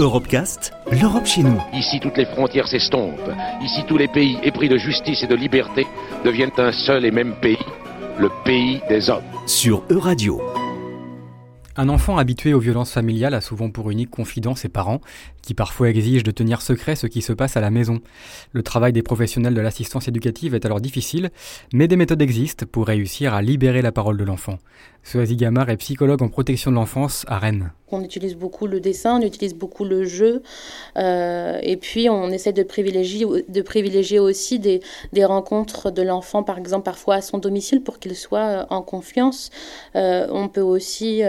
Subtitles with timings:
[0.00, 1.60] Europecast, l'Europe chez nous.
[1.74, 3.20] Ici, toutes les frontières s'estompent.
[3.62, 5.86] Ici, tous les pays épris de justice et de liberté
[6.24, 7.58] deviennent un seul et même pays,
[8.18, 9.22] le pays des hommes.
[9.46, 10.40] Sur Euradio.
[11.76, 15.00] Un enfant habitué aux violences familiales a souvent pour unique confident ses parents,
[15.42, 18.00] qui parfois exigent de tenir secret ce qui se passe à la maison.
[18.52, 21.30] Le travail des professionnels de l'assistance éducative est alors difficile,
[21.72, 24.58] mais des méthodes existent pour réussir à libérer la parole de l'enfant.
[25.02, 27.72] Soazi Gamar est psychologue en protection de l'enfance à Rennes.
[27.92, 30.42] On utilise beaucoup le dessin, on utilise beaucoup le jeu,
[30.96, 34.80] euh, et puis on essaie de privilégier, aussi des,
[35.12, 38.82] des rencontres de l'enfant, par exemple parfois à son domicile pour qu'il soit euh, en
[38.82, 39.50] confiance.
[39.96, 41.22] Euh, on peut aussi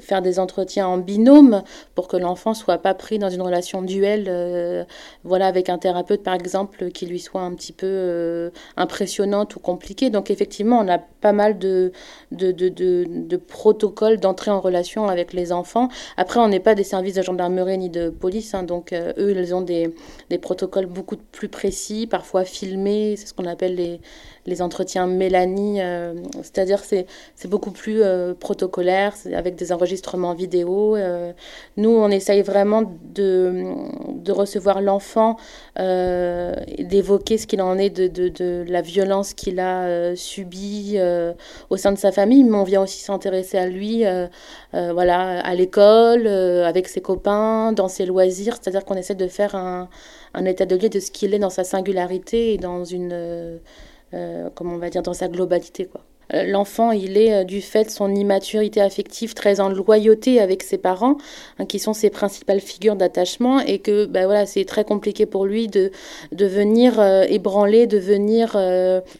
[0.00, 1.62] faire des entretiens en binôme
[1.94, 4.86] pour que l'enfant soit pas pris dans une relation duel,
[5.22, 10.10] voilà, avec un thérapeute par exemple qui lui soit un petit peu impressionnante ou compliquée.
[10.10, 11.92] Donc effectivement, on a pas mal de,
[12.32, 15.88] de, de, de protocoles d'entrée en relation avec les enfants.
[16.16, 19.34] Après, on n'est pas des services de gendarmerie ni de police, hein, donc euh, eux,
[19.36, 19.92] ils ont des,
[20.40, 24.00] protocoles beaucoup plus précis, parfois filmés, c'est ce qu'on appelle
[24.46, 30.96] les, entretiens Mélanie, euh, c'est-à-dire c'est c'est beaucoup plus euh, protocolaire, avec des enregistrements vidéo.
[30.96, 31.32] euh.
[31.76, 32.82] nous, on essaye vraiment
[33.14, 33.64] de,
[34.22, 35.36] de recevoir l'enfant,
[35.78, 40.94] euh, d'évoquer ce qu'il en est de, de, de la violence qu'il a euh, subie
[40.96, 41.32] euh,
[41.70, 44.04] au sein de sa famille, mais on vient aussi s'intéresser à lui,
[44.72, 49.88] voilà, à l'école, avec ses copains, dans ses loisirs, c'est-à-dire qu'on essaie de faire un,
[50.34, 53.60] un état de lieu de ce qu'il est dans sa singularité et dans une
[54.54, 55.86] comment on va dire, dans sa globalité.
[55.86, 56.02] Quoi.
[56.34, 60.62] Euh, L'enfant, il est, euh, du fait de son immaturité affective, très en loyauté avec
[60.62, 61.16] ses parents,
[61.58, 65.46] hein, qui sont ses principales figures d'attachement, et que bah, voilà, c'est très compliqué pour
[65.46, 65.90] lui de,
[66.32, 68.56] venir euh, ébranler, de venir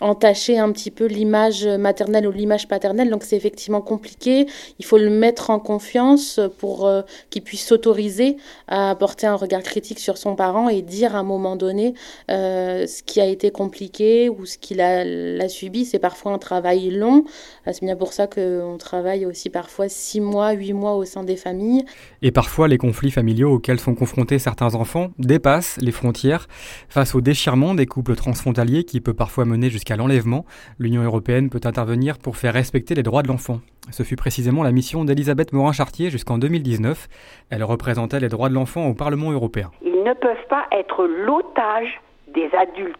[0.00, 3.10] entacher un petit peu l'image maternelle ou l'image paternelle.
[3.10, 4.46] Donc c'est effectivement compliqué.
[4.78, 6.90] Il faut le mettre en confiance pour
[7.30, 8.36] qu'il puisse s'autoriser
[8.68, 11.94] à porter un regard critique sur son parent et dire à un moment donné
[12.28, 15.84] ce qui a été compliqué ou ce qu'il a, l'a subi.
[15.84, 17.24] C'est parfois un travail long.
[17.66, 21.36] C'est bien pour ça qu'on travaille aussi parfois six mois, huit mois au sein des
[21.36, 21.84] familles.
[22.22, 26.46] Et parfois, les conflits familiaux auxquels sont confrontés certains enfants dépassent les frontières.
[26.88, 30.44] Face au déchirement des couples transfrontaliers qui peut parfois mener jusqu'à l'enlèvement,
[30.78, 33.60] l'Union européenne peut intervenir pour faire respecter les droits de l'enfant.
[33.90, 37.08] Ce fut précisément la mission d'Elisabeth Morin-Chartier jusqu'en 2019.
[37.50, 39.70] Elle représentait les droits de l'enfant au Parlement européen.
[39.82, 42.00] Ils ne peuvent pas être l'otage
[42.34, 42.96] des adultes.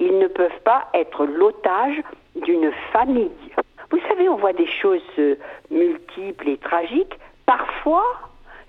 [0.00, 2.02] Ils ne peuvent pas être l'otage
[2.40, 3.30] d'une famille.
[3.90, 5.36] Vous savez, on voit des choses euh,
[5.70, 7.18] multiples et tragiques.
[7.46, 8.04] Parfois,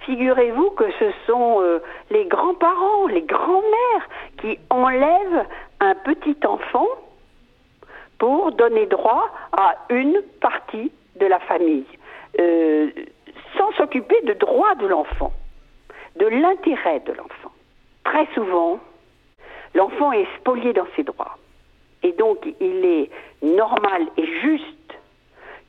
[0.00, 4.08] figurez-vous que ce sont euh, les grands-parents, les grands-mères
[4.40, 5.46] qui enlèvent
[5.80, 6.86] un petit enfant
[8.18, 11.86] pour donner droit à une partie de la famille,
[12.38, 12.90] euh,
[13.56, 15.32] sans s'occuper de droits de l'enfant,
[16.16, 17.52] de l'intérêt de l'enfant.
[18.04, 18.78] Très souvent,
[19.74, 21.36] l'enfant est spolié dans ses droits.
[22.06, 23.10] Et donc, il est
[23.42, 24.76] normal et juste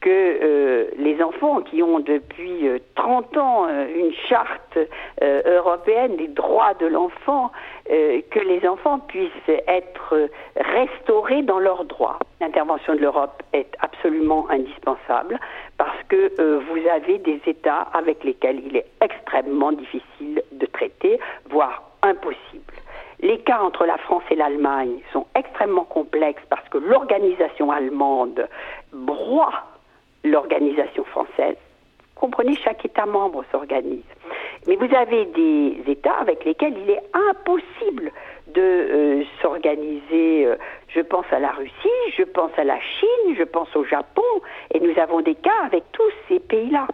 [0.00, 4.78] que euh, les enfants qui ont depuis euh, 30 ans euh, une charte
[5.20, 7.50] euh, européenne des droits de l'enfant,
[7.90, 12.20] euh, que les enfants puissent être euh, restaurés dans leurs droits.
[12.40, 15.36] L'intervention de l'Europe est absolument indispensable
[15.78, 21.18] parce que euh, vous avez des États avec lesquels il est extrêmement difficile de traiter,
[21.50, 22.72] voire impossible.
[23.22, 25.26] Les cas entre la France et l'Allemagne sont
[25.60, 28.48] extrêmement complexes parce que l'organisation allemande
[28.92, 29.52] broie
[30.24, 31.56] l'organisation française.
[32.14, 34.04] Comprenez, chaque État membre s'organise.
[34.66, 38.12] Mais vous avez des États avec lesquels il est impossible
[38.54, 40.44] de euh, s'organiser.
[40.44, 40.56] euh,
[40.88, 41.88] je pense à la Russie,
[42.18, 44.22] je pense à la Chine, je pense au Japon,
[44.74, 46.86] et nous avons des cas avec tous ces pays-là.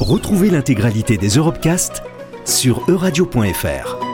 [0.00, 2.02] Retrouvez l'intégralité des Europecast
[2.46, 4.11] sur euradio.fr.